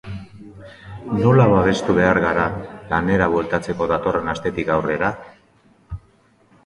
Nola 1.17 1.43
babestu 1.51 1.95
behar 1.99 2.19
gara 2.23 2.47
lanera 2.93 3.27
bueltatzeko 3.37 3.91
datorren 3.95 4.35
astetik 4.35 4.73
aurrera? 4.79 5.13